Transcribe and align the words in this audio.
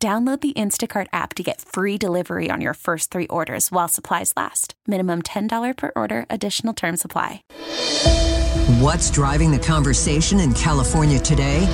Download 0.00 0.40
the 0.40 0.52
Instacart 0.52 1.08
app 1.12 1.34
to 1.34 1.42
get 1.42 1.60
free 1.60 1.98
delivery 1.98 2.50
on 2.52 2.60
your 2.60 2.74
first 2.74 3.10
three 3.10 3.26
orders 3.26 3.72
while 3.72 3.88
supplies 3.88 4.32
last. 4.36 4.74
Minimum 4.86 5.22
$10 5.22 5.76
per 5.76 5.90
order, 5.96 6.24
additional 6.30 6.72
term 6.72 6.96
supply. 6.96 7.42
What's 8.78 9.10
driving 9.10 9.50
the 9.50 9.58
conversation 9.58 10.38
in 10.38 10.54
California 10.54 11.18
today? 11.18 11.66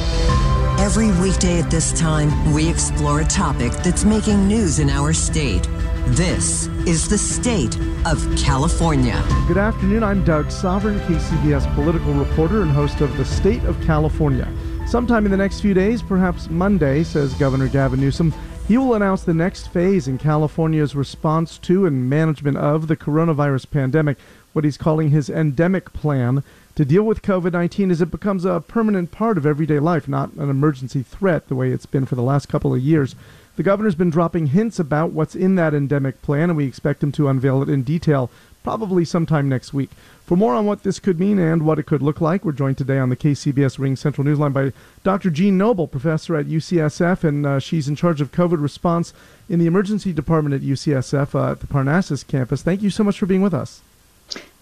Every 0.78 1.12
weekday 1.20 1.60
at 1.60 1.70
this 1.70 1.92
time, 1.92 2.54
we 2.54 2.66
explore 2.66 3.20
a 3.20 3.24
topic 3.26 3.72
that's 3.72 4.06
making 4.06 4.48
news 4.48 4.78
in 4.78 4.88
our 4.88 5.12
state. 5.12 5.68
This 6.06 6.68
is 6.86 7.06
the 7.06 7.18
state 7.18 7.78
of 8.06 8.26
California. 8.38 9.22
Good 9.46 9.58
afternoon. 9.58 10.02
I'm 10.02 10.24
Doug 10.24 10.50
Sovern, 10.50 10.98
KCBS 11.00 11.74
political 11.74 12.14
reporter 12.14 12.62
and 12.62 12.70
host 12.70 13.02
of 13.02 13.14
The 13.18 13.24
State 13.26 13.64
of 13.64 13.78
California. 13.82 14.48
Sometime 14.86 15.24
in 15.24 15.30
the 15.30 15.36
next 15.36 15.60
few 15.60 15.74
days, 15.74 16.02
perhaps 16.02 16.48
Monday, 16.48 17.02
says 17.02 17.34
Governor 17.34 17.68
Gavin 17.68 18.00
Newsom, 18.00 18.32
he 18.68 18.78
will 18.78 18.94
announce 18.94 19.24
the 19.24 19.34
next 19.34 19.68
phase 19.68 20.06
in 20.06 20.18
California's 20.18 20.94
response 20.94 21.58
to 21.58 21.84
and 21.84 22.08
management 22.08 22.56
of 22.58 22.86
the 22.86 22.96
coronavirus 22.96 23.70
pandemic, 23.70 24.18
what 24.52 24.64
he's 24.64 24.78
calling 24.78 25.10
his 25.10 25.28
endemic 25.28 25.92
plan 25.92 26.44
to 26.76 26.84
deal 26.84 27.02
with 27.02 27.22
COVID 27.22 27.52
19 27.52 27.90
as 27.90 28.00
it 28.00 28.10
becomes 28.10 28.44
a 28.44 28.60
permanent 28.60 29.10
part 29.10 29.36
of 29.36 29.46
everyday 29.46 29.80
life, 29.80 30.06
not 30.06 30.32
an 30.34 30.48
emergency 30.48 31.02
threat 31.02 31.48
the 31.48 31.56
way 31.56 31.70
it's 31.70 31.86
been 31.86 32.06
for 32.06 32.14
the 32.14 32.22
last 32.22 32.48
couple 32.48 32.72
of 32.72 32.80
years. 32.80 33.16
The 33.56 33.62
governor's 33.62 33.94
been 33.94 34.10
dropping 34.10 34.48
hints 34.48 34.78
about 34.78 35.12
what's 35.12 35.34
in 35.34 35.56
that 35.56 35.74
endemic 35.74 36.22
plan, 36.22 36.50
and 36.50 36.56
we 36.56 36.66
expect 36.66 37.02
him 37.02 37.12
to 37.12 37.28
unveil 37.28 37.62
it 37.62 37.68
in 37.68 37.82
detail 37.82 38.30
probably 38.64 39.04
sometime 39.04 39.48
next 39.48 39.72
week. 39.72 39.90
For 40.24 40.36
more 40.36 40.54
on 40.54 40.64
what 40.64 40.82
this 40.82 40.98
could 40.98 41.20
mean 41.20 41.38
and 41.38 41.64
what 41.64 41.78
it 41.78 41.84
could 41.84 42.02
look 42.02 42.20
like, 42.20 42.44
we're 42.44 42.52
joined 42.52 42.78
today 42.78 42.98
on 42.98 43.10
the 43.10 43.16
KCBS 43.16 43.78
Ring 43.78 43.94
Central 43.94 44.26
Newsline 44.26 44.54
by 44.54 44.72
Dr. 45.04 45.30
Jeanne 45.30 45.58
Noble, 45.58 45.86
professor 45.86 46.34
at 46.34 46.46
UCSF, 46.46 47.22
and 47.22 47.46
uh, 47.46 47.60
she's 47.60 47.86
in 47.86 47.94
charge 47.94 48.22
of 48.22 48.32
COVID 48.32 48.60
response 48.60 49.12
in 49.50 49.58
the 49.58 49.66
emergency 49.66 50.12
department 50.12 50.54
at 50.54 50.62
UCSF 50.62 51.34
uh, 51.34 51.52
at 51.52 51.60
the 51.60 51.66
Parnassus 51.66 52.26
campus. 52.26 52.62
Thank 52.62 52.82
you 52.82 52.90
so 52.90 53.04
much 53.04 53.18
for 53.18 53.26
being 53.26 53.42
with 53.42 53.52
us. 53.54 53.82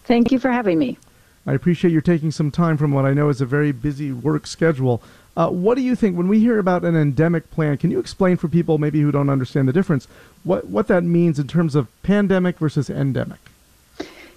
Thank 0.04 0.32
you 0.32 0.40
for 0.40 0.50
having 0.50 0.78
me. 0.78 0.98
I 1.46 1.54
appreciate 1.54 1.92
your 1.92 2.02
taking 2.02 2.32
some 2.32 2.50
time 2.50 2.76
from 2.76 2.92
what 2.92 3.04
I 3.04 3.14
know 3.14 3.28
is 3.28 3.40
a 3.40 3.46
very 3.46 3.70
busy 3.70 4.12
work 4.12 4.48
schedule. 4.48 5.00
Uh, 5.36 5.48
what 5.48 5.76
do 5.76 5.82
you 5.82 5.94
think 5.96 6.16
when 6.16 6.28
we 6.28 6.40
hear 6.40 6.58
about 6.58 6.84
an 6.84 6.96
endemic 6.96 7.50
plan? 7.50 7.78
Can 7.78 7.90
you 7.90 8.00
explain 8.00 8.36
for 8.36 8.48
people 8.48 8.78
maybe 8.78 9.00
who 9.00 9.12
don't 9.12 9.30
understand 9.30 9.68
the 9.68 9.72
difference 9.72 10.06
what, 10.44 10.66
what 10.66 10.88
that 10.88 11.04
means 11.04 11.38
in 11.38 11.46
terms 11.46 11.76
of 11.76 11.86
pandemic 12.02 12.58
versus 12.58 12.90
endemic? 12.90 13.38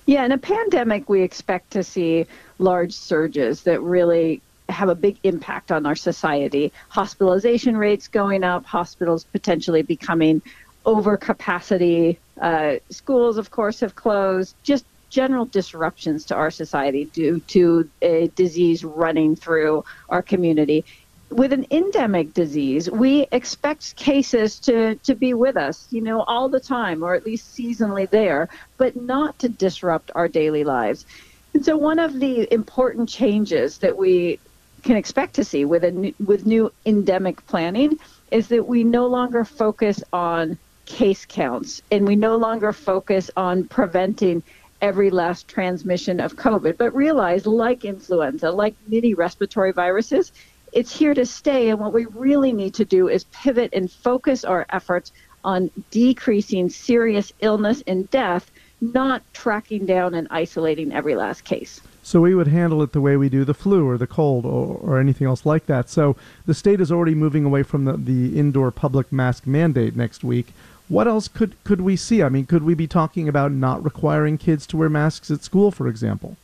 Yeah, 0.05 0.23
in 0.23 0.31
a 0.31 0.37
pandemic, 0.37 1.09
we 1.09 1.21
expect 1.21 1.71
to 1.71 1.83
see 1.83 2.27
large 2.59 2.93
surges 2.93 3.63
that 3.63 3.81
really 3.81 4.41
have 4.69 4.89
a 4.89 4.95
big 4.95 5.17
impact 5.23 5.71
on 5.71 5.85
our 5.85 5.95
society. 5.95 6.71
Hospitalization 6.89 7.77
rates 7.77 8.07
going 8.07 8.43
up, 8.43 8.65
hospitals 8.65 9.23
potentially 9.23 9.81
becoming 9.81 10.41
over 10.85 11.17
capacity. 11.17 12.19
Uh, 12.39 12.75
schools, 12.89 13.37
of 13.37 13.49
course, 13.49 13.79
have 13.79 13.95
closed. 13.95 14.55
Just 14.63 14.85
general 15.09 15.45
disruptions 15.45 16.25
to 16.25 16.35
our 16.35 16.51
society 16.51 17.05
due 17.05 17.39
to 17.39 17.89
a 18.01 18.27
disease 18.35 18.83
running 18.83 19.35
through 19.35 19.83
our 20.09 20.21
community 20.21 20.83
with 21.29 21.51
an 21.53 21.65
endemic 21.71 22.33
disease, 22.33 22.89
we 22.89 23.27
expect 23.31 23.95
cases 23.95 24.59
to, 24.59 24.95
to 24.95 25.15
be 25.15 25.33
with 25.33 25.57
us, 25.57 25.87
you 25.89 26.01
know, 26.01 26.21
all 26.21 26.49
the 26.49 26.59
time, 26.59 27.03
or 27.03 27.15
at 27.15 27.25
least 27.25 27.55
seasonally 27.55 28.09
there, 28.09 28.47
but 28.77 28.95
not 28.95 29.37
to 29.39 29.49
disrupt 29.49 30.11
our 30.15 30.27
daily 30.27 30.63
lives. 30.63 31.05
And 31.53 31.65
so, 31.65 31.77
one 31.77 31.99
of 31.99 32.19
the 32.19 32.51
important 32.53 33.09
changes 33.09 33.79
that 33.79 33.97
we 33.97 34.39
can 34.83 34.95
expect 34.95 35.33
to 35.35 35.43
see 35.43 35.65
with 35.65 35.83
a 35.83 35.91
new, 35.91 36.13
with 36.23 36.45
new 36.45 36.71
endemic 36.85 37.45
planning 37.47 37.97
is 38.31 38.47
that 38.49 38.67
we 38.67 38.83
no 38.83 39.07
longer 39.07 39.43
focus 39.43 40.03
on 40.13 40.57
case 40.85 41.25
counts, 41.25 41.81
and 41.91 42.07
we 42.07 42.15
no 42.15 42.35
longer 42.35 42.71
focus 42.71 43.31
on 43.35 43.63
preventing 43.63 44.43
every 44.81 45.09
last 45.09 45.47
transmission 45.47 46.19
of 46.19 46.35
COVID, 46.35 46.77
but 46.77 46.93
realize, 46.93 47.47
like 47.47 47.85
influenza, 47.85 48.51
like 48.51 48.75
many 48.87 49.13
respiratory 49.13 49.71
viruses, 49.71 50.31
it's 50.75 50.95
here 50.95 51.13
to 51.15 51.25
stay. 51.25 51.69
And 51.69 51.79
what 51.79 51.93
we 51.93 52.05
really 52.05 52.53
need 52.53 52.75
to 52.75 52.85
do 52.85 53.07
is 53.07 53.23
pivot 53.25 53.71
and 53.73 53.89
focus 53.89 54.43
our 54.43 54.65
efforts 54.69 55.11
on 55.43 55.71
decreasing 55.89 56.69
serious 56.69 57.31
illness 57.39 57.81
and 57.87 58.09
death, 58.11 58.51
not 58.81 59.23
tracking 59.33 59.85
down 59.85 60.13
and 60.13 60.27
isolating 60.29 60.91
every 60.91 61.15
last 61.15 61.45
case. 61.45 61.81
So 62.03 62.21
we 62.21 62.35
would 62.35 62.47
handle 62.47 62.83
it 62.83 62.91
the 62.91 63.01
way 63.01 63.17
we 63.17 63.29
do 63.29 63.45
the 63.45 63.53
flu 63.53 63.87
or 63.87 63.97
the 63.97 64.05
cold 64.05 64.45
or, 64.45 64.77
or 64.77 64.99
anything 64.99 65.25
else 65.25 65.45
like 65.45 65.65
that. 65.67 65.89
So 65.89 66.15
the 66.45 66.53
state 66.53 66.81
is 66.81 66.91
already 66.91 67.15
moving 67.15 67.45
away 67.45 67.63
from 67.63 67.85
the, 67.85 67.93
the 67.93 68.37
indoor 68.37 68.69
public 68.69 69.11
mask 69.11 69.47
mandate 69.47 69.95
next 69.95 70.23
week. 70.23 70.47
What 70.87 71.07
else 71.07 71.27
could, 71.27 71.55
could 71.63 71.81
we 71.81 71.95
see? 71.95 72.21
I 72.21 72.29
mean, 72.29 72.45
could 72.45 72.61
we 72.61 72.75
be 72.75 72.85
talking 72.85 73.27
about 73.27 73.51
not 73.51 73.83
requiring 73.83 74.37
kids 74.37 74.67
to 74.67 74.77
wear 74.77 74.89
masks 74.89 75.31
at 75.31 75.43
school, 75.43 75.71
for 75.71 75.87
example? 75.87 76.37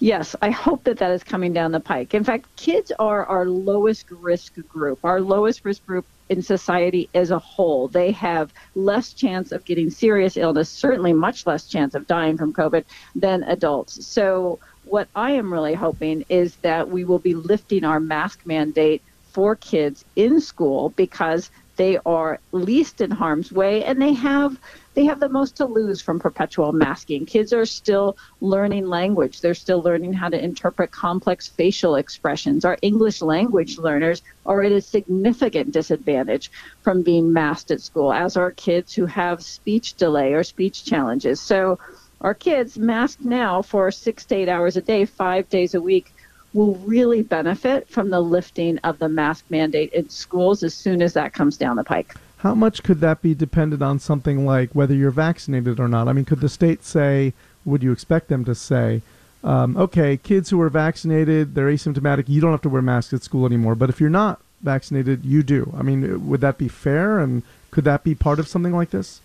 Yes, 0.00 0.36
I 0.40 0.50
hope 0.50 0.84
that 0.84 0.98
that 0.98 1.10
is 1.10 1.24
coming 1.24 1.52
down 1.52 1.72
the 1.72 1.80
pike. 1.80 2.14
In 2.14 2.22
fact, 2.22 2.54
kids 2.56 2.92
are 3.00 3.26
our 3.26 3.46
lowest 3.46 4.08
risk 4.12 4.54
group, 4.68 5.00
our 5.04 5.20
lowest 5.20 5.64
risk 5.64 5.84
group 5.86 6.06
in 6.28 6.40
society 6.40 7.08
as 7.14 7.32
a 7.32 7.38
whole. 7.38 7.88
They 7.88 8.12
have 8.12 8.52
less 8.76 9.12
chance 9.12 9.50
of 9.50 9.64
getting 9.64 9.90
serious 9.90 10.36
illness, 10.36 10.70
certainly 10.70 11.12
much 11.12 11.46
less 11.46 11.66
chance 11.66 11.96
of 11.96 12.06
dying 12.06 12.36
from 12.38 12.52
COVID 12.52 12.84
than 13.16 13.42
adults. 13.42 14.06
So, 14.06 14.60
what 14.84 15.08
I 15.16 15.32
am 15.32 15.52
really 15.52 15.74
hoping 15.74 16.24
is 16.28 16.54
that 16.56 16.88
we 16.88 17.04
will 17.04 17.18
be 17.18 17.34
lifting 17.34 17.84
our 17.84 17.98
mask 18.00 18.46
mandate 18.46 19.02
for 19.32 19.56
kids 19.56 20.04
in 20.14 20.40
school 20.40 20.90
because 20.90 21.50
they 21.78 21.96
are 22.04 22.40
least 22.52 23.00
in 23.00 23.10
harm's 23.10 23.50
way 23.50 23.84
and 23.84 24.02
they 24.02 24.12
have 24.12 24.58
they 24.94 25.04
have 25.04 25.20
the 25.20 25.28
most 25.28 25.56
to 25.56 25.64
lose 25.64 26.02
from 26.02 26.18
perpetual 26.18 26.72
masking. 26.72 27.24
Kids 27.24 27.52
are 27.52 27.64
still 27.64 28.16
learning 28.40 28.88
language. 28.88 29.40
They're 29.40 29.54
still 29.54 29.80
learning 29.80 30.12
how 30.12 30.28
to 30.28 30.44
interpret 30.44 30.90
complex 30.90 31.46
facial 31.46 31.94
expressions. 31.94 32.64
Our 32.64 32.76
English 32.82 33.22
language 33.22 33.78
learners 33.78 34.22
are 34.44 34.60
at 34.62 34.72
a 34.72 34.80
significant 34.80 35.70
disadvantage 35.70 36.50
from 36.82 37.02
being 37.02 37.32
masked 37.32 37.70
at 37.70 37.80
school, 37.80 38.12
as 38.12 38.36
are 38.36 38.50
kids 38.50 38.92
who 38.92 39.06
have 39.06 39.40
speech 39.40 39.94
delay 39.94 40.32
or 40.32 40.42
speech 40.42 40.84
challenges. 40.84 41.40
So 41.40 41.78
our 42.20 42.34
kids 42.34 42.76
masked 42.76 43.24
now 43.24 43.62
for 43.62 43.92
six 43.92 44.24
to 44.26 44.34
eight 44.34 44.48
hours 44.48 44.76
a 44.76 44.82
day, 44.82 45.04
five 45.04 45.48
days 45.48 45.74
a 45.76 45.80
week, 45.80 46.12
will 46.54 46.74
really 46.76 47.22
benefit 47.22 47.88
from 47.88 48.10
the 48.10 48.20
lifting 48.20 48.78
of 48.78 48.98
the 48.98 49.08
mask 49.08 49.44
mandate 49.50 49.92
in 49.92 50.08
schools 50.08 50.62
as 50.62 50.74
soon 50.74 51.02
as 51.02 51.12
that 51.12 51.32
comes 51.32 51.56
down 51.56 51.76
the 51.76 51.84
pike. 51.84 52.14
How 52.38 52.54
much 52.54 52.82
could 52.82 53.00
that 53.00 53.20
be 53.20 53.34
dependent 53.34 53.82
on 53.82 53.98
something 53.98 54.46
like 54.46 54.70
whether 54.72 54.94
you're 54.94 55.10
vaccinated 55.10 55.80
or 55.80 55.88
not? 55.88 56.08
I 56.08 56.12
mean, 56.12 56.24
could 56.24 56.40
the 56.40 56.48
state 56.48 56.84
say, 56.84 57.34
would 57.64 57.82
you 57.82 57.92
expect 57.92 58.28
them 58.28 58.44
to 58.44 58.54
say, 58.54 59.02
um, 59.44 59.76
okay, 59.76 60.16
kids 60.16 60.50
who 60.50 60.60
are 60.60 60.70
vaccinated, 60.70 61.54
they're 61.54 61.68
asymptomatic, 61.68 62.28
you 62.28 62.40
don't 62.40 62.52
have 62.52 62.62
to 62.62 62.68
wear 62.68 62.82
masks 62.82 63.12
at 63.12 63.22
school 63.22 63.44
anymore. 63.44 63.74
But 63.74 63.90
if 63.90 64.00
you're 64.00 64.10
not 64.10 64.40
vaccinated, 64.62 65.24
you 65.24 65.42
do. 65.42 65.74
I 65.76 65.82
mean, 65.82 66.28
would 66.28 66.40
that 66.40 66.58
be 66.58 66.68
fair? 66.68 67.18
And 67.18 67.42
could 67.70 67.84
that 67.84 68.04
be 68.04 68.14
part 68.14 68.38
of 68.38 68.48
something 68.48 68.72
like 68.72 68.90
this? 68.90 69.20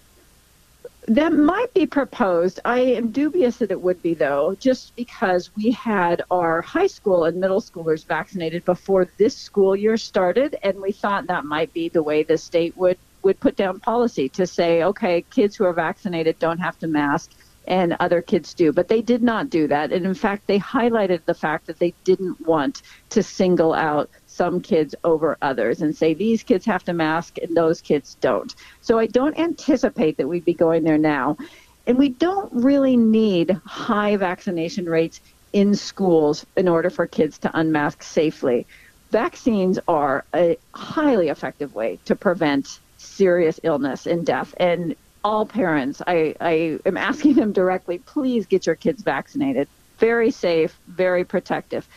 That 1.08 1.34
might 1.34 1.74
be 1.74 1.86
proposed. 1.86 2.62
I 2.64 2.80
am 2.80 3.12
dubious 3.12 3.58
that 3.58 3.72
it 3.72 3.82
would 3.82 4.02
be, 4.02 4.14
though, 4.14 4.56
just 4.60 4.96
because 4.96 5.52
we 5.56 5.72
had 5.72 6.22
our 6.32 6.62
high 6.62 6.88
school 6.88 7.26
and 7.26 7.42
middle 7.42 7.60
schoolers 7.60 8.06
vaccinated 8.06 8.64
before 8.64 9.10
this 9.18 9.36
school 9.36 9.76
year 9.76 9.98
started, 9.98 10.56
and 10.64 10.80
we 10.80 10.94
thought 10.94 11.28
that 11.28 11.44
might 11.44 11.74
be 11.74 11.90
the 11.90 12.02
way 12.04 12.24
the 12.24 12.38
state 12.38 12.78
would, 12.78 12.98
would 13.22 13.40
put 13.42 13.58
down 13.58 13.82
policy 13.82 14.30
to 14.30 14.48
say, 14.48 14.84
okay, 14.84 15.26
kids 15.30 15.58
who 15.58 15.66
are 15.66 15.74
vaccinated 15.74 16.40
don't 16.40 16.60
have 16.60 16.80
to 16.80 16.88
mask 16.88 17.32
and 17.68 17.96
other 18.00 18.22
kids 18.22 18.54
do. 18.54 18.72
But 18.72 18.88
they 18.88 19.02
did 19.02 19.24
not 19.24 19.50
do 19.50 19.68
that. 19.68 19.92
And 19.92 20.06
in 20.06 20.14
fact, 20.14 20.48
they 20.48 20.60
highlighted 20.60 21.26
the 21.26 21.34
fact 21.34 21.68
that 21.68 21.80
they 21.80 21.94
didn't 22.04 22.46
want 22.46 22.82
to 23.12 23.24
single 23.24 23.74
out 23.74 24.10
some 24.28 24.62
kids 24.62 24.96
over 25.04 25.38
others 25.42 25.82
and 25.82 25.96
say 25.96 26.14
these 26.14 26.44
kids 26.44 26.66
have 26.66 26.84
to 26.86 26.94
mask 26.94 27.38
and 27.38 27.56
those 27.56 27.82
kids 27.82 28.18
don't. 28.20 28.56
So 28.82 29.00
I 29.00 29.06
don't 29.08 29.38
anticipate 29.38 30.18
that 30.18 30.28
we'd 30.28 30.46
be 30.46 30.54
going 30.54 30.84
there 30.84 30.98
now. 30.98 31.38
And 31.86 31.98
we 31.98 32.10
don't 32.10 32.52
really 32.54 32.98
need 32.98 33.52
high 33.66 34.16
vaccination 34.18 34.86
rates 34.86 35.20
in 35.52 35.76
schools 35.76 36.46
in 36.58 36.68
order 36.68 36.90
for 36.90 37.06
kids 37.06 37.38
to 37.40 37.52
unmask 37.54 38.02
safely. 38.02 38.66
Vaccines 39.12 39.78
are 39.88 40.26
a 40.34 40.58
highly 40.74 41.30
effective 41.30 41.76
way 41.76 42.00
to 42.06 42.16
prevent 42.16 42.80
serious 42.98 43.60
illness 43.62 44.08
and 44.08 44.26
death. 44.26 44.56
And 44.58 44.96
all 45.24 45.46
parents, 45.46 46.02
I, 46.06 46.36
I 46.42 46.80
am 46.86 46.98
asking 46.98 47.36
them 47.36 47.54
directly, 47.54 48.00
please 48.00 48.46
get 48.46 48.66
your 48.66 48.76
kids 48.76 49.02
vaccinated. 49.02 49.68
Very 49.98 50.32
safe, 50.32 50.78
very 50.88 51.24
protective. 51.24 51.88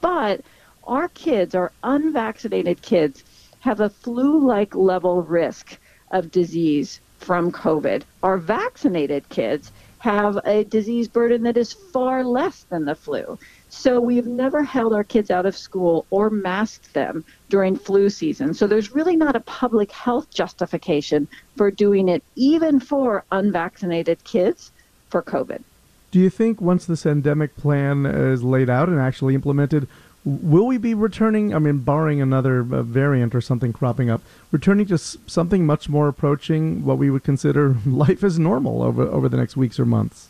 But 0.00 0.42
our 0.84 1.08
kids, 1.08 1.54
our 1.54 1.72
unvaccinated 1.82 2.82
kids, 2.82 3.24
have 3.60 3.80
a 3.80 3.90
flu 3.90 4.46
like 4.46 4.74
level 4.74 5.22
risk 5.22 5.78
of 6.12 6.30
disease 6.30 7.00
from 7.18 7.50
COVID. 7.50 8.02
Our 8.22 8.38
vaccinated 8.38 9.28
kids 9.28 9.72
have 9.98 10.38
a 10.44 10.62
disease 10.64 11.08
burden 11.08 11.42
that 11.42 11.56
is 11.56 11.72
far 11.72 12.22
less 12.22 12.62
than 12.64 12.84
the 12.84 12.94
flu. 12.94 13.38
So 13.76 14.00
we've 14.00 14.26
never 14.26 14.64
held 14.64 14.94
our 14.94 15.04
kids 15.04 15.30
out 15.30 15.44
of 15.44 15.54
school 15.54 16.06
or 16.10 16.30
masked 16.30 16.94
them 16.94 17.24
during 17.50 17.76
flu 17.76 18.08
season. 18.08 18.54
So 18.54 18.66
there's 18.66 18.94
really 18.94 19.16
not 19.16 19.36
a 19.36 19.40
public 19.40 19.92
health 19.92 20.30
justification 20.30 21.28
for 21.56 21.70
doing 21.70 22.08
it, 22.08 22.24
even 22.36 22.80
for 22.80 23.22
unvaccinated 23.30 24.24
kids, 24.24 24.72
for 25.10 25.22
COVID. 25.22 25.62
Do 26.10 26.18
you 26.18 26.30
think 26.30 26.60
once 26.60 26.86
this 26.86 27.04
endemic 27.04 27.54
plan 27.56 28.06
is 28.06 28.42
laid 28.42 28.70
out 28.70 28.88
and 28.88 28.98
actually 28.98 29.34
implemented, 29.34 29.86
will 30.24 30.66
we 30.66 30.78
be 30.78 30.94
returning? 30.94 31.54
I 31.54 31.58
mean, 31.58 31.78
barring 31.78 32.22
another 32.22 32.60
uh, 32.60 32.82
variant 32.82 33.34
or 33.34 33.42
something 33.42 33.74
cropping 33.74 34.08
up, 34.08 34.22
returning 34.50 34.86
to 34.86 34.96
something 34.96 35.66
much 35.66 35.90
more 35.90 36.08
approaching 36.08 36.82
what 36.82 36.96
we 36.96 37.10
would 37.10 37.24
consider 37.24 37.76
life 37.86 38.24
as 38.24 38.38
normal 38.38 38.82
over 38.82 39.02
over 39.02 39.28
the 39.28 39.36
next 39.36 39.54
weeks 39.54 39.78
or 39.78 39.84
months? 39.84 40.28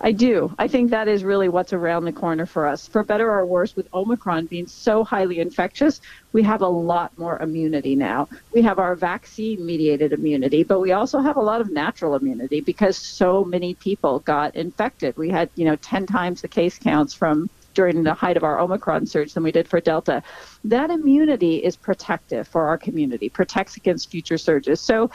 I 0.00 0.12
do. 0.12 0.54
I 0.58 0.68
think 0.68 0.90
that 0.90 1.08
is 1.08 1.24
really 1.24 1.48
what's 1.48 1.72
around 1.72 2.04
the 2.04 2.12
corner 2.12 2.46
for 2.46 2.66
us. 2.66 2.86
For 2.86 3.02
better 3.02 3.30
or 3.30 3.46
worse, 3.46 3.76
with 3.76 3.88
Omicron 3.94 4.46
being 4.46 4.66
so 4.66 5.04
highly 5.04 5.40
infectious, 5.40 6.00
we 6.32 6.42
have 6.42 6.62
a 6.62 6.68
lot 6.68 7.16
more 7.18 7.38
immunity 7.40 7.94
now. 7.94 8.28
We 8.52 8.62
have 8.62 8.78
our 8.78 8.94
vaccine 8.94 9.64
mediated 9.64 10.12
immunity, 10.12 10.62
but 10.64 10.80
we 10.80 10.92
also 10.92 11.20
have 11.20 11.36
a 11.36 11.42
lot 11.42 11.60
of 11.60 11.70
natural 11.70 12.14
immunity 12.14 12.60
because 12.60 12.96
so 12.96 13.44
many 13.44 13.74
people 13.74 14.20
got 14.20 14.56
infected. 14.56 15.16
We 15.16 15.30
had, 15.30 15.50
you 15.54 15.64
know, 15.64 15.76
10 15.76 16.06
times 16.06 16.42
the 16.42 16.48
case 16.48 16.78
counts 16.78 17.14
from 17.14 17.50
during 17.74 18.02
the 18.02 18.14
height 18.14 18.36
of 18.36 18.44
our 18.44 18.60
Omicron 18.60 19.06
surge 19.06 19.34
than 19.34 19.42
we 19.42 19.52
did 19.52 19.68
for 19.68 19.80
Delta. 19.80 20.22
That 20.64 20.90
immunity 20.90 21.56
is 21.56 21.76
protective 21.76 22.46
for 22.48 22.66
our 22.66 22.78
community, 22.78 23.28
protects 23.28 23.76
against 23.76 24.10
future 24.10 24.38
surges. 24.38 24.80
So 24.80 25.10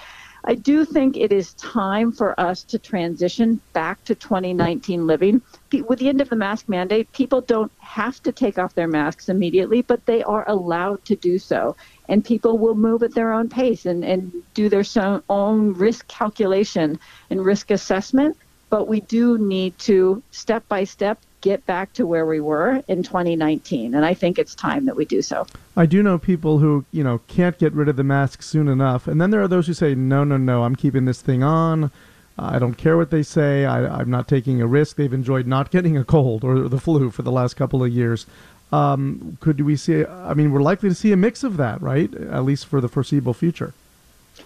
I 0.50 0.56
do 0.56 0.86
think 0.86 1.18
it 1.18 1.34
is 1.34 1.54
time 1.56 2.14
for 2.14 2.40
us 2.40 2.64
to 2.64 2.80
transition 2.80 3.60
back 3.74 4.02
to 4.06 4.16
2019 4.16 5.06
living. 5.06 5.42
With 5.86 6.00
the 6.00 6.08
end 6.08 6.22
of 6.22 6.30
the 6.30 6.38
mask 6.38 6.70
mandate, 6.70 7.12
people 7.12 7.42
don't 7.42 7.72
have 7.80 8.24
to 8.24 8.32
take 8.32 8.58
off 8.58 8.74
their 8.74 8.88
masks 8.88 9.28
immediately, 9.28 9.82
but 9.82 10.06
they 10.06 10.24
are 10.24 10.50
allowed 10.50 11.04
to 11.04 11.18
do 11.18 11.38
so. 11.38 11.76
And 12.08 12.24
people 12.24 12.58
will 12.58 12.76
move 12.76 13.04
at 13.04 13.14
their 13.14 13.34
own 13.34 13.50
pace 13.50 13.86
and, 13.86 14.06
and 14.06 14.32
do 14.54 14.70
their 14.70 14.86
own 15.30 15.74
risk 15.74 16.08
calculation 16.08 16.98
and 17.30 17.44
risk 17.44 17.70
assessment. 17.70 18.38
But 18.70 18.88
we 18.88 19.02
do 19.02 19.38
need 19.38 19.78
to, 19.80 20.24
step 20.32 20.66
by 20.70 20.86
step, 20.86 21.20
get 21.42 21.66
back 21.66 21.94
to 21.94 22.06
where 22.06 22.25
we 22.25 22.39
were 22.39 22.84
in 22.88 23.04
2019 23.04 23.94
and 23.94 24.06
i 24.06 24.13
think 24.13 24.39
it's 24.39 24.56
time 24.56 24.86
that 24.86 24.95
we 24.95 25.06
do 25.06 25.22
so. 25.22 25.45
I 25.75 25.86
do 25.86 26.01
know 26.01 26.18
people 26.18 26.60
who 26.60 26.86
you 26.92 27.04
know 27.04 27.19
can't 27.28 27.57
get 27.57 27.74
rid 27.74 27.88
of 27.88 27.95
the 27.95 28.04
mask 28.04 28.42
soon 28.42 28.68
enough 28.68 29.07
and 29.07 29.22
then 29.22 29.30
there 29.30 29.42
are 29.42 29.48
those 29.48 29.68
who 29.68 29.74
say 29.74 29.95
no 29.95 30.24
no 30.24 30.38
no 30.38 30.63
i'm 30.63 30.75
keeping 30.75 31.06
this 31.06 31.22
thing 31.22 31.44
on. 31.44 31.92
I 32.39 32.60
don't 32.60 32.75
care 32.75 32.98
what 32.98 33.10
they 33.10 33.24
say. 33.24 33.66
I, 33.66 34.00
am 34.00 34.12
not 34.12 34.28
taking 34.28 34.62
a 34.62 34.68
risk. 34.68 34.95
They've 34.95 35.12
enjoyed 35.12 35.48
not 35.48 35.72
getting 35.72 35.98
a 35.98 36.04
cold 36.04 36.44
or 36.44 36.69
the 36.69 36.80
flu 36.80 37.10
for 37.10 37.24
the 37.24 37.31
last 37.31 37.56
couple 37.56 37.84
of 37.84 37.92
years. 37.92 38.28
Um, 38.72 39.39
could 39.39 39.62
we 39.62 39.78
see 39.78 40.06
i 40.06 40.34
mean 40.34 40.51
we're 40.51 40.62
likely 40.62 40.89
to 40.89 40.95
see 40.95 41.13
a 41.13 41.18
mix 41.18 41.44
of 41.44 41.56
that 41.57 41.81
right? 41.81 42.13
At 42.13 42.44
least 42.44 42.66
for 42.66 42.81
the 42.81 42.89
foreseeable 42.89 43.34
future 43.34 43.74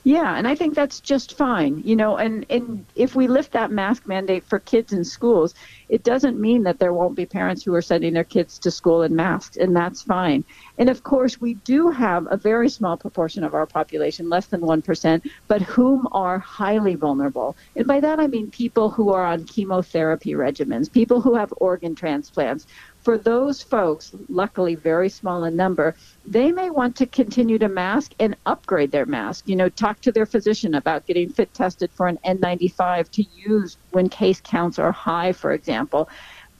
yeah, 0.03 0.35
and 0.37 0.47
I 0.47 0.55
think 0.55 0.75
that's 0.75 0.99
just 0.99 1.37
fine. 1.37 1.81
You 1.83 1.95
know, 1.95 2.17
and, 2.17 2.45
and 2.49 2.85
if 2.95 3.15
we 3.15 3.27
lift 3.27 3.51
that 3.53 3.71
mask 3.71 4.07
mandate 4.07 4.43
for 4.43 4.59
kids 4.59 4.93
in 4.93 5.03
schools, 5.03 5.53
it 5.89 6.03
doesn't 6.03 6.39
mean 6.39 6.63
that 6.63 6.79
there 6.79 6.93
won't 6.93 7.15
be 7.15 7.25
parents 7.25 7.63
who 7.63 7.73
are 7.75 7.81
sending 7.81 8.13
their 8.13 8.23
kids 8.23 8.57
to 8.59 8.71
school 8.71 9.01
in 9.03 9.15
masks, 9.15 9.57
and 9.57 9.75
that's 9.75 10.01
fine. 10.01 10.43
And 10.77 10.89
of 10.89 11.03
course, 11.03 11.39
we 11.39 11.55
do 11.55 11.89
have 11.89 12.27
a 12.31 12.37
very 12.37 12.69
small 12.69 12.97
proportion 12.97 13.43
of 13.43 13.53
our 13.53 13.65
population, 13.65 14.29
less 14.29 14.47
than 14.47 14.61
1%, 14.61 15.29
but 15.47 15.61
whom 15.61 16.07
are 16.11 16.39
highly 16.39 16.95
vulnerable. 16.95 17.57
And 17.75 17.85
by 17.87 17.99
that 17.99 18.19
I 18.19 18.27
mean 18.27 18.49
people 18.51 18.89
who 18.89 19.11
are 19.11 19.25
on 19.25 19.45
chemotherapy 19.45 20.31
regimens, 20.31 20.91
people 20.91 21.21
who 21.21 21.35
have 21.35 21.53
organ 21.57 21.95
transplants, 21.95 22.65
for 23.01 23.17
those 23.17 23.63
folks, 23.63 24.13
luckily 24.29 24.75
very 24.75 25.09
small 25.09 25.43
in 25.45 25.55
number, 25.55 25.95
they 26.25 26.51
may 26.51 26.69
want 26.69 26.95
to 26.97 27.05
continue 27.07 27.57
to 27.57 27.67
mask 27.67 28.13
and 28.19 28.35
upgrade 28.45 28.91
their 28.91 29.07
mask. 29.07 29.47
You 29.47 29.55
know, 29.55 29.69
talk 29.69 30.01
to 30.01 30.11
their 30.11 30.25
physician 30.27 30.75
about 30.75 31.07
getting 31.07 31.29
fit 31.29 31.53
tested 31.53 31.91
for 31.91 32.07
an 32.07 32.19
N95 32.25 33.09
to 33.11 33.25
use 33.35 33.77
when 33.91 34.07
case 34.07 34.39
counts 34.41 34.77
are 34.77 34.91
high, 34.91 35.31
for 35.31 35.51
example. 35.51 36.09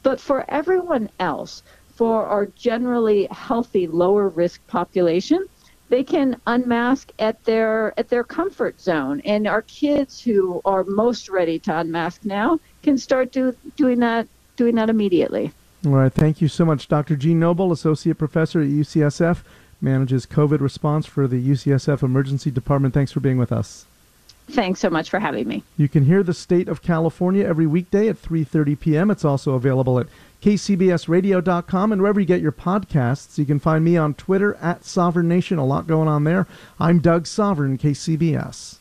But 0.03 0.19
for 0.19 0.49
everyone 0.49 1.09
else, 1.19 1.61
for 1.95 2.25
our 2.25 2.47
generally 2.47 3.27
healthy, 3.29 3.85
lower 3.85 4.27
risk 4.27 4.65
population, 4.65 5.45
they 5.89 6.03
can 6.03 6.41
unmask 6.47 7.11
at 7.19 7.43
their 7.43 7.93
at 7.99 8.09
their 8.09 8.23
comfort 8.23 8.79
zone. 8.81 9.21
And 9.25 9.45
our 9.45 9.61
kids 9.63 10.21
who 10.21 10.61
are 10.65 10.83
most 10.85 11.29
ready 11.29 11.59
to 11.59 11.77
unmask 11.77 12.25
now 12.25 12.59
can 12.81 12.97
start 12.97 13.31
do, 13.31 13.55
doing 13.75 13.99
that 13.99 14.27
doing 14.55 14.75
that 14.75 14.89
immediately. 14.89 15.51
All 15.85 15.93
right. 15.93 16.13
Thank 16.13 16.41
you 16.41 16.47
so 16.47 16.63
much. 16.63 16.87
Dr. 16.87 17.15
Jeanne 17.15 17.39
Noble, 17.39 17.71
Associate 17.71 18.17
Professor 18.17 18.61
at 18.61 18.67
UCSF, 18.67 19.39
manages 19.81 20.25
COVID 20.27 20.59
response 20.59 21.07
for 21.07 21.27
the 21.27 21.41
UCSF 21.41 22.03
Emergency 22.03 22.51
Department. 22.51 22.93
Thanks 22.93 23.11
for 23.11 23.19
being 23.19 23.37
with 23.37 23.51
us. 23.51 23.85
Thanks 24.49 24.79
so 24.79 24.89
much 24.89 25.09
for 25.09 25.19
having 25.19 25.47
me. 25.47 25.63
You 25.77 25.87
can 25.87 26.05
hear 26.05 26.23
the 26.23 26.33
state 26.33 26.67
of 26.67 26.81
California 26.81 27.45
every 27.45 27.65
weekday 27.65 28.09
at 28.09 28.21
3:30 28.21 28.79
p.m. 28.79 29.09
It's 29.09 29.25
also 29.25 29.53
available 29.53 29.97
at 29.97 30.07
kcbsradio.com 30.41 31.91
and 31.91 32.01
wherever 32.01 32.19
you 32.19 32.25
get 32.25 32.41
your 32.41 32.51
podcasts. 32.51 33.37
You 33.37 33.45
can 33.45 33.59
find 33.59 33.85
me 33.85 33.97
on 33.97 34.13
Twitter 34.13 34.55
at 34.55 34.83
Sovern 34.83 35.27
Nation. 35.27 35.57
A 35.57 35.65
lot 35.65 35.87
going 35.87 36.07
on 36.07 36.25
there. 36.25 36.47
I'm 36.79 36.99
Doug 36.99 37.25
Sovern, 37.25 37.77
KCBS. 37.77 38.80